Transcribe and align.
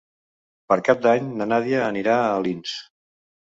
Per 0.73 0.77
Cap 0.87 1.03
d'Any 1.03 1.29
na 1.43 1.47
Nàdia 1.53 1.85
anirà 1.91 2.19
a 2.25 2.35
Alins. 2.41 2.75